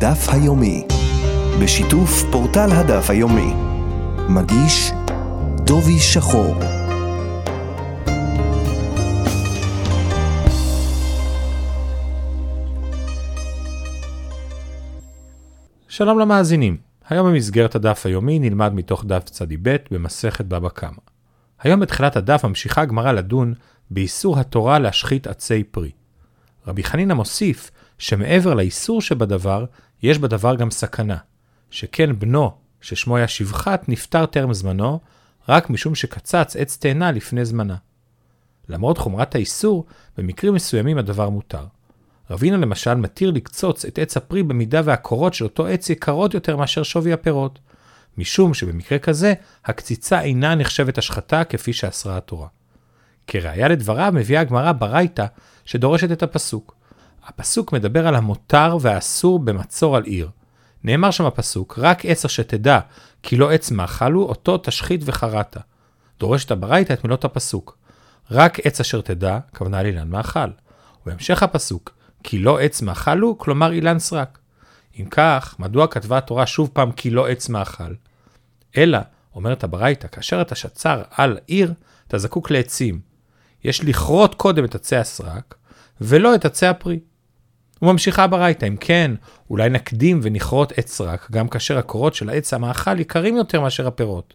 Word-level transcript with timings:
הדף 0.00 0.28
היומי, 0.28 0.86
בשיתוף 1.62 2.22
פורטל 2.32 2.68
הדף 2.72 3.10
היומי. 3.10 3.52
מגיש 4.28 4.90
דובי 5.64 5.98
שחור. 5.98 6.54
שלום 15.88 16.18
למאזינים, 16.18 16.76
היום 17.08 17.28
במסגרת 17.32 17.74
הדף 17.74 18.06
היומי 18.06 18.38
נלמד 18.38 18.74
מתוך 18.74 19.04
דף 19.04 19.24
צדי 19.24 19.56
ב' 19.62 19.76
במסכת 19.90 20.44
בבא 20.44 20.68
קמא. 20.68 20.90
היום 21.62 21.80
בתחילת 21.80 22.16
הדף 22.16 22.44
ממשיכה 22.44 22.80
הגמרא 22.82 23.12
לדון 23.12 23.54
באיסור 23.90 24.38
התורה 24.38 24.78
להשחית 24.78 25.26
עצי 25.26 25.64
פרי. 25.64 25.90
רבי 26.66 26.84
חנינא 26.84 27.14
מוסיף 27.14 27.70
שמעבר 27.98 28.54
לאיסור 28.54 29.02
שבדבר, 29.02 29.64
יש 30.02 30.18
בדבר 30.18 30.54
גם 30.54 30.70
סכנה, 30.70 31.16
שכן 31.70 32.18
בנו, 32.18 32.50
ששמו 32.80 33.16
היה 33.16 33.28
שבחת, 33.28 33.88
נפטר 33.88 34.26
טרם 34.26 34.52
זמנו, 34.52 35.00
רק 35.48 35.70
משום 35.70 35.94
שקצץ 35.94 36.56
עץ 36.56 36.76
תאנה 36.76 37.12
לפני 37.12 37.44
זמנה. 37.44 37.76
למרות 38.68 38.98
חומרת 38.98 39.34
האיסור, 39.34 39.86
במקרים 40.18 40.54
מסוימים 40.54 40.98
הדבר 40.98 41.28
מותר. 41.28 41.64
רבינה 42.30 42.56
למשל 42.56 42.94
מתיר 42.94 43.30
לקצוץ 43.30 43.84
את 43.84 43.98
עץ 43.98 44.16
הפרי 44.16 44.42
במידה 44.42 44.80
והקורות 44.84 45.34
של 45.34 45.44
אותו 45.44 45.66
עץ 45.66 45.90
יקרות 45.90 46.34
יותר 46.34 46.56
מאשר 46.56 46.82
שווי 46.82 47.12
הפירות, 47.12 47.58
משום 48.18 48.54
שבמקרה 48.54 48.98
כזה, 48.98 49.34
הקציצה 49.64 50.20
אינה 50.20 50.54
נחשבת 50.54 50.98
השחתה 50.98 51.44
כפי 51.44 51.72
שאסרה 51.72 52.16
התורה. 52.16 52.48
כראיה 53.26 53.68
לדבריו 53.68 54.12
מביאה 54.14 54.40
הגמרא 54.40 54.72
ברייתא 54.72 55.26
שדורשת 55.64 56.12
את 56.12 56.22
הפסוק. 56.22 56.77
הפסוק 57.26 57.72
מדבר 57.72 58.06
על 58.06 58.14
המותר 58.14 58.76
והאסור 58.80 59.38
במצור 59.38 59.96
על 59.96 60.04
עיר. 60.04 60.28
נאמר 60.84 61.10
שם 61.10 61.24
הפסוק, 61.24 61.78
רק 61.78 62.06
עץ 62.06 62.24
אשר 62.24 62.42
תדע 62.42 62.80
כי 63.22 63.36
לא 63.36 63.52
עץ 63.52 63.70
מאכל 63.70 64.12
הוא, 64.12 64.28
אותו 64.28 64.58
תשחית 64.58 65.00
וחרעת. 65.04 65.56
דורשת 66.20 66.50
הברייתא 66.50 66.92
את 66.92 67.04
מילות 67.04 67.24
הפסוק. 67.24 67.78
רק 68.30 68.66
עץ 68.66 68.80
אשר 68.80 69.00
תדע, 69.00 69.38
כוונה 69.56 69.82
לאילן 69.82 70.08
מאכל. 70.08 70.50
ובהמשך 71.02 71.42
הפסוק, 71.42 71.94
כי 72.22 72.38
לא 72.38 72.58
עץ 72.58 72.82
מאכל 72.82 73.18
הוא, 73.18 73.38
כלומר 73.38 73.72
אילן 73.72 73.98
סרק. 73.98 74.38
אם 75.00 75.04
כך, 75.10 75.56
מדוע 75.58 75.86
כתבה 75.86 76.18
התורה 76.18 76.46
שוב 76.46 76.70
פעם 76.72 76.92
כי 76.92 77.10
לא 77.10 77.28
עץ 77.28 77.48
מאכל? 77.48 77.94
אלא, 78.76 78.98
אומרת 79.34 79.64
הברייתא, 79.64 80.08
כאשר 80.08 80.40
אתה 80.40 80.54
שצר 80.54 81.02
על 81.10 81.38
עיר, 81.46 81.72
אתה 82.08 82.18
זקוק 82.18 82.50
לעצים. 82.50 83.00
יש 83.64 83.84
לכרות 83.84 84.34
קודם 84.34 84.64
את 84.64 84.74
עצי 84.74 84.96
הסרק, 84.96 85.54
ולא 86.00 86.34
את 86.34 86.44
עצי 86.44 86.66
הפרי. 86.66 87.00
וממשיכה 87.82 88.26
ברייתא, 88.26 88.66
אם 88.66 88.76
כן, 88.76 89.10
אולי 89.50 89.70
נקדים 89.70 90.20
ונכרות 90.22 90.72
עץ 90.76 90.92
סרק, 90.92 91.30
גם 91.30 91.48
כאשר 91.48 91.78
הקורות 91.78 92.14
של 92.14 92.28
העץ 92.28 92.54
המאכל 92.54 93.00
יקרים 93.00 93.36
יותר 93.36 93.60
מאשר 93.60 93.86
הפירות. 93.86 94.34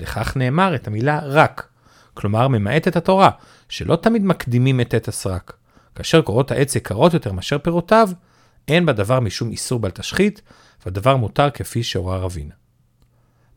לכך 0.00 0.36
נאמר 0.36 0.74
את 0.74 0.86
המילה 0.86 1.20
רק, 1.22 1.68
כלומר 2.14 2.48
ממעט 2.48 2.88
את 2.88 2.96
התורה, 2.96 3.30
שלא 3.68 3.96
תמיד 3.96 4.24
מקדימים 4.24 4.80
את 4.80 4.94
עץ 4.94 5.08
הסרק. 5.08 5.52
כאשר 5.94 6.22
קורות 6.22 6.50
העץ 6.50 6.76
יקרות 6.76 7.14
יותר 7.14 7.32
מאשר 7.32 7.58
פירותיו, 7.58 8.08
אין 8.68 8.86
בדבר 8.86 9.20
משום 9.20 9.50
איסור 9.50 9.80
בל 9.80 9.90
תשחית, 9.90 10.42
והדבר 10.84 11.16
מותר 11.16 11.50
כפי 11.50 11.82
שהורה 11.82 12.18
רבינה. 12.18 12.54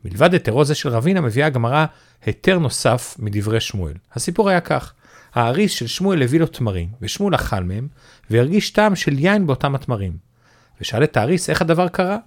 מלבד 0.04 0.32
היתרו 0.32 0.64
זה 0.64 0.74
של 0.74 0.88
רבינה 0.88 1.20
מביאה 1.20 1.46
הגמרא 1.46 1.86
היתר 2.24 2.58
נוסף 2.58 3.16
מדברי 3.18 3.60
שמואל. 3.60 3.94
הסיפור 4.12 4.48
היה 4.48 4.60
כך, 4.60 4.92
האריס 5.34 5.72
של 5.72 5.86
שמואל 5.86 6.22
הביא 6.22 6.40
לו 6.40 6.46
תמרים, 6.46 6.88
ושמואל 7.00 7.34
אכל 7.34 7.64
מהם, 7.64 7.88
והרגיש 8.30 8.70
טעם 8.70 8.96
של 8.96 9.18
יין 9.18 9.46
באותם 9.46 9.74
התמרים. 9.74 10.16
ושאל 10.80 11.04
את 11.04 11.16
האריס 11.16 11.50
איך 11.50 11.62
הדבר 11.62 11.88
קרה. 11.88 12.18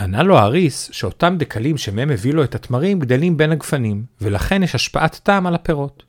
ענה 0.00 0.22
לו 0.22 0.38
האריס 0.38 0.90
שאותם 0.92 1.34
דקלים 1.38 1.78
שמהם 1.78 2.10
הביא 2.10 2.34
לו 2.34 2.44
את 2.44 2.54
התמרים 2.54 3.00
גדלים 3.00 3.36
בין 3.36 3.52
הגפנים, 3.52 4.04
ולכן 4.20 4.62
יש 4.62 4.74
השפעת 4.74 5.20
טעם 5.22 5.46
על 5.46 5.54
הפירות. 5.54 6.02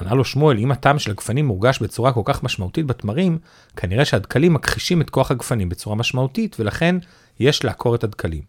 ענה 0.00 0.14
לו 0.14 0.24
שמואל, 0.24 0.58
אם 0.58 0.72
הטעם 0.72 0.98
של 0.98 1.10
הגפנים 1.10 1.46
מורגש 1.46 1.82
בצורה 1.82 2.12
כל 2.12 2.22
כך 2.24 2.42
משמעותית 2.42 2.86
בתמרים, 2.86 3.38
כנראה 3.76 4.04
שהדקלים 4.04 4.54
מכחישים 4.54 5.00
את 5.00 5.10
כוח 5.10 5.30
הגפנים 5.30 5.68
בצורה 5.68 5.96
משמעותית, 5.96 6.56
ולכן 6.60 6.96
יש 7.40 7.64
לעקור 7.64 7.94
את 7.94 8.04
הדקלים. 8.04 8.42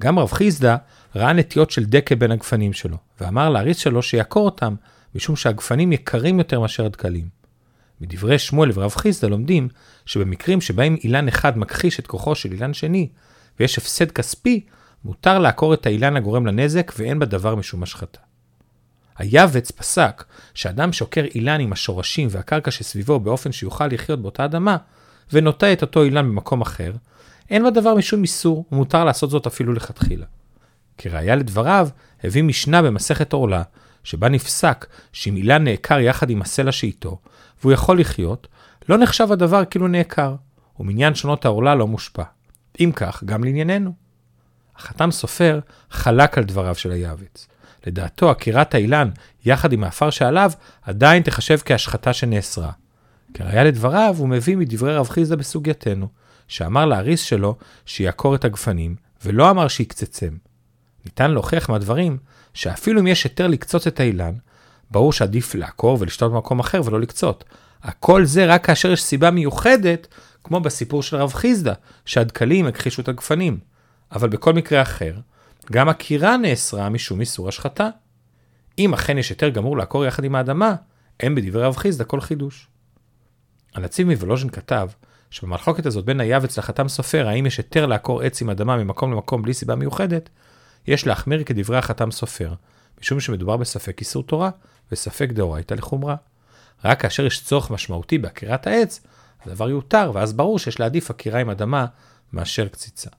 גם 0.00 0.18
רב 0.18 0.32
חיסדא 0.32 0.76
ראה 1.16 1.32
נטיות 1.32 1.70
של 1.70 1.84
דקה 1.84 2.16
בין 2.16 2.30
הגפנים 2.30 2.72
שלו, 2.72 2.96
ואמר 3.20 3.50
לאריס 3.50 3.76
שלו 3.76 4.02
שיעקור 4.02 4.44
אותם, 4.44 4.74
משום 5.18 5.36
שהגפנים 5.36 5.92
יקרים 5.92 6.38
יותר 6.38 6.60
מאשר 6.60 6.84
הדקלים. 6.86 7.28
מדברי 8.00 8.38
שמואל 8.38 8.70
ורב 8.74 8.90
חיסדא 8.90 9.28
לומדים 9.28 9.68
שבמקרים 10.06 10.60
שבהם 10.60 10.96
אילן 11.04 11.28
אחד 11.28 11.58
מכחיש 11.58 12.00
את 12.00 12.06
כוחו 12.06 12.34
של 12.34 12.52
אילן 12.52 12.74
שני, 12.74 13.08
ויש 13.60 13.78
הפסד 13.78 14.10
כספי, 14.10 14.64
מותר 15.04 15.38
לעקור 15.38 15.74
את 15.74 15.86
האילן 15.86 16.16
הגורם 16.16 16.46
לנזק 16.46 16.92
ואין 16.98 17.18
בדבר 17.18 17.54
משום 17.54 17.82
השחתה. 17.82 18.18
היווץ 19.16 19.70
פסק 19.70 20.24
שאדם 20.54 20.92
שעוקר 20.92 21.24
אילן 21.34 21.60
עם 21.60 21.72
השורשים 21.72 22.28
והקרקע 22.30 22.70
שסביבו 22.70 23.20
באופן 23.20 23.52
שיוכל 23.52 23.86
לחיות 23.86 24.22
באותה 24.22 24.44
אדמה, 24.44 24.76
ונוטע 25.32 25.72
את 25.72 25.82
אותו 25.82 26.02
אילן 26.02 26.28
במקום 26.28 26.60
אחר, 26.60 26.92
אין 27.50 27.64
בדבר 27.64 27.94
משום 27.94 28.22
איסור, 28.22 28.64
ומותר 28.72 29.04
לעשות 29.04 29.30
זאת 29.30 29.46
אפילו 29.46 29.72
לכתחילה. 29.72 30.26
כראיה 30.98 31.36
לדבריו, 31.36 31.88
הביא 32.24 32.42
משנה 32.42 32.82
במסכת 32.82 33.32
עורלה, 33.32 33.62
שבה 34.08 34.28
נפסק 34.28 34.86
שאם 35.12 35.36
אילן 35.36 35.64
נעקר 35.64 35.98
יחד 35.98 36.30
עם 36.30 36.42
הסלע 36.42 36.72
שאיתו, 36.72 37.18
והוא 37.60 37.72
יכול 37.72 38.00
לחיות, 38.00 38.48
לא 38.88 38.98
נחשב 38.98 39.32
הדבר 39.32 39.64
כאילו 39.64 39.88
נעקר, 39.88 40.34
ומניין 40.80 41.14
שונות 41.14 41.44
העורלה 41.44 41.74
לא 41.74 41.86
מושפע. 41.86 42.22
אם 42.80 42.92
כך, 42.96 43.24
גם 43.24 43.44
לענייננו. 43.44 43.92
החתם 44.76 45.10
סופר 45.10 45.60
חלק 45.90 46.38
על 46.38 46.44
דבריו 46.44 46.74
של 46.74 46.90
היעבץ. 46.90 47.48
לדעתו, 47.86 48.30
עקירת 48.30 48.74
האילן 48.74 49.10
יחד 49.44 49.72
עם 49.72 49.84
האפר 49.84 50.10
שעליו, 50.10 50.52
עדיין 50.82 51.22
תחשב 51.22 51.58
כהשחתה 51.64 52.12
שנאסרה. 52.12 52.70
כראיה 53.34 53.64
לדבריו, 53.64 54.14
הוא 54.18 54.28
מביא 54.28 54.56
מדברי 54.56 54.96
רב 54.96 55.08
חיסדא 55.08 55.36
בסוגייתנו, 55.36 56.08
שאמר 56.48 56.86
לאריס 56.86 57.20
שלו 57.20 57.56
שיעקור 57.86 58.34
את 58.34 58.44
הגפנים, 58.44 58.96
ולא 59.24 59.50
אמר 59.50 59.68
שיקצצם. 59.68 60.47
ניתן 61.08 61.30
להוכיח 61.30 61.68
מהדברים 61.68 62.18
שאפילו 62.54 63.00
אם 63.00 63.06
יש 63.06 63.24
היתר 63.24 63.46
לקצוץ 63.46 63.86
את 63.86 64.00
האילן, 64.00 64.34
ברור 64.90 65.12
שעדיף 65.12 65.54
לעקור 65.54 65.96
ולשתות 66.00 66.32
במקום 66.32 66.60
אחר 66.60 66.80
ולא 66.84 67.00
לקצות. 67.00 67.44
הכל 67.82 68.24
זה 68.24 68.46
רק 68.46 68.66
כאשר 68.66 68.92
יש 68.92 69.02
סיבה 69.02 69.30
מיוחדת, 69.30 70.06
כמו 70.44 70.60
בסיפור 70.60 71.02
של 71.02 71.16
רב 71.16 71.32
חיסדא, 71.32 71.72
שהדקלים 72.04 72.66
הכחישו 72.66 73.02
את 73.02 73.08
הגפנים. 73.08 73.58
אבל 74.12 74.28
בכל 74.28 74.52
מקרה 74.52 74.82
אחר, 74.82 75.14
גם 75.72 75.88
עקירה 75.88 76.36
נאסרה 76.36 76.88
משום 76.88 77.20
איסור 77.20 77.48
השחתה. 77.48 77.88
אם 78.78 78.94
אכן 78.94 79.18
יש 79.18 79.30
היתר 79.30 79.48
גמור 79.48 79.76
לעקור 79.76 80.04
יחד 80.04 80.24
עם 80.24 80.34
האדמה, 80.34 80.74
אין 81.20 81.34
בדברי 81.34 81.62
רב 81.62 81.76
חיסדא 81.76 82.04
כל 82.04 82.20
חידוש. 82.20 82.68
הנציב 83.74 84.08
מוולוז'ין 84.08 84.50
כתב 84.50 84.88
שבמחלוקת 85.30 85.86
הזאת 85.86 86.04
בין 86.04 86.20
היעבץ 86.20 86.58
לחתם 86.58 86.88
סופר, 86.88 87.28
האם 87.28 87.46
יש 87.46 87.56
היתר 87.56 87.86
לעקור 87.86 88.22
עץ 88.22 88.42
עם 88.42 88.50
אדמה 88.50 88.76
ממקום 88.76 89.12
למקום 89.12 89.42
בלי 89.42 89.54
סיבה 89.54 89.74
מיוחדת, 89.74 90.28
יש 90.88 91.06
להחמיר 91.06 91.44
כדברי 91.44 91.78
החתם 91.78 92.10
סופר, 92.10 92.54
משום 93.00 93.20
שמדובר 93.20 93.56
בספק 93.56 94.00
איסור 94.00 94.22
תורה 94.22 94.50
וספק 94.92 95.28
דאורייתא 95.32 95.74
לחומרה. 95.74 96.16
רק 96.84 97.02
כאשר 97.02 97.26
יש 97.26 97.44
צורך 97.44 97.70
משמעותי 97.70 98.18
בעקירת 98.18 98.66
העץ, 98.66 99.00
הדבר 99.42 99.68
יותר, 99.70 100.10
ואז 100.14 100.32
ברור 100.32 100.58
שיש 100.58 100.80
להעדיף 100.80 101.10
עקירה 101.10 101.40
עם 101.40 101.50
אדמה 101.50 101.86
מאשר 102.32 102.68
קציצה. 102.68 103.10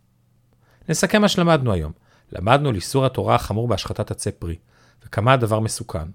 נסכם 0.90 1.22
מה 1.22 1.28
שלמדנו 1.28 1.74
היום. 1.74 1.92
למדנו 2.32 2.70
על 2.70 2.76
איסור 2.76 3.06
התורה 3.06 3.36
החמור 3.36 3.68
בהשחתת 3.68 4.12
עצי 4.12 4.32
פרי, 4.32 4.56
וכמה 5.06 5.34
הדבר 5.34 5.60
מסוכן. 5.60 6.08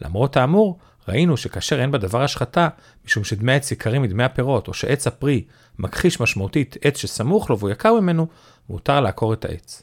למרות 0.00 0.36
האמור, 0.36 0.78
ראינו 1.08 1.36
שכאשר 1.36 1.80
אין 1.80 1.90
בדבר 1.90 2.22
השחתה, 2.22 2.68
משום 3.04 3.24
שדמי 3.24 3.52
העץ 3.52 3.70
יקרים 3.70 4.02
מדמי 4.02 4.24
הפירות, 4.24 4.68
או 4.68 4.74
שעץ 4.74 5.06
הפרי 5.06 5.44
מכחיש 5.78 6.20
משמעותית 6.20 6.76
עץ 6.80 6.96
שסמוך 6.96 7.50
לו 7.50 7.58
והוא 7.58 7.70
יקר 7.70 7.92
ממנו, 8.00 8.26
מותר 8.68 9.00
לעקור 9.00 9.32
את 9.32 9.44
העץ. 9.44 9.82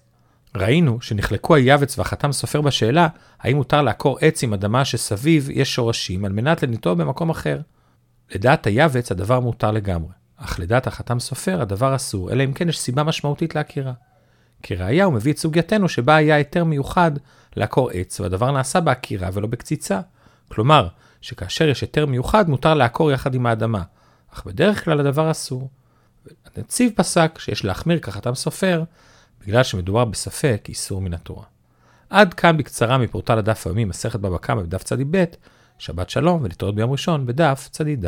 ראינו 0.55 1.01
שנחלקו 1.01 1.55
היעבץ 1.55 1.99
והחתם 1.99 2.31
סופר 2.31 2.61
בשאלה, 2.61 3.07
האם 3.39 3.57
מותר 3.57 3.81
לעקור 3.81 4.17
עץ 4.21 4.43
עם 4.43 4.53
אדמה 4.53 4.85
שסביב 4.85 5.49
יש 5.51 5.75
שורשים, 5.75 6.25
על 6.25 6.31
מנת 6.31 6.63
לניטוע 6.63 6.93
במקום 6.93 7.29
אחר. 7.29 7.59
לדעת 8.35 8.67
היעבץ 8.67 9.11
הדבר 9.11 9.39
מותר 9.39 9.71
לגמרי, 9.71 10.11
אך 10.37 10.59
לדעת 10.59 10.87
החתם 10.87 11.19
סופר 11.19 11.61
הדבר 11.61 11.95
אסור, 11.95 12.31
אלא 12.31 12.43
אם 12.43 12.53
כן 12.53 12.69
יש 12.69 12.79
סיבה 12.79 13.03
משמעותית 13.03 13.55
לעקירה. 13.55 13.93
כראיה 14.63 15.05
הוא 15.05 15.13
מביא 15.13 15.33
את 15.33 15.37
סוגייתנו 15.37 15.89
שבה 15.89 16.15
היה 16.15 16.35
היתר 16.35 16.63
מיוחד 16.63 17.11
לעקור 17.55 17.89
עץ, 17.93 18.19
והדבר 18.19 18.51
נעשה 18.51 18.79
בעקירה 18.79 19.29
ולא 19.33 19.47
בקציצה. 19.47 20.01
כלומר, 20.47 20.87
שכאשר 21.21 21.69
יש 21.69 21.81
היתר 21.81 22.05
מיוחד 22.05 22.49
מותר 22.49 22.73
לעקור 22.73 23.11
יחד 23.11 23.35
עם 23.35 23.45
האדמה, 23.45 23.81
אך 24.33 24.45
בדרך 24.45 24.85
כלל 24.85 24.99
הדבר 24.99 25.31
אסור. 25.31 25.69
הנציב 26.55 26.91
פסק 26.95 27.39
שיש 27.39 27.65
להחמיר 27.65 27.99
כחתם 27.99 28.35
סופר, 28.35 28.83
בגלל 29.41 29.63
שמדובר 29.63 30.05
בספק 30.05 30.65
איסור 30.69 31.01
מן 31.01 31.13
התורה. 31.13 31.43
עד 32.09 32.33
כאן 32.33 32.57
בקצרה 32.57 32.97
מפורטל 32.97 33.37
הדף 33.37 33.67
היומי 33.67 33.85
מסכת 33.85 34.19
בבא 34.19 34.37
קמא 34.37 34.61
בדף 34.61 34.83
צ"ב, 34.83 35.23
שבת 35.77 36.09
שלום 36.09 36.43
ולהתראות 36.43 36.75
ביום 36.75 36.91
ראשון 36.91 37.25
בדף 37.25 37.69
צ"ד. 37.71 38.05